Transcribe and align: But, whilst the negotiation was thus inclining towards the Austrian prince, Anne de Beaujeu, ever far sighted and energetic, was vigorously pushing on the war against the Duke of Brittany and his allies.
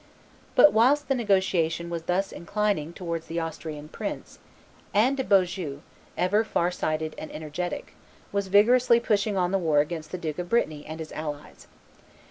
But, 0.55 0.73
whilst 0.73 1.09
the 1.09 1.13
negotiation 1.13 1.91
was 1.91 2.01
thus 2.05 2.31
inclining 2.31 2.91
towards 2.91 3.27
the 3.27 3.39
Austrian 3.39 3.87
prince, 3.87 4.39
Anne 4.95 5.13
de 5.13 5.23
Beaujeu, 5.23 5.81
ever 6.17 6.43
far 6.43 6.71
sighted 6.71 7.13
and 7.19 7.31
energetic, 7.31 7.93
was 8.31 8.47
vigorously 8.47 8.99
pushing 8.99 9.37
on 9.37 9.51
the 9.51 9.59
war 9.59 9.79
against 9.79 10.09
the 10.11 10.17
Duke 10.17 10.39
of 10.39 10.49
Brittany 10.49 10.87
and 10.87 10.99
his 10.99 11.11
allies. 11.11 11.67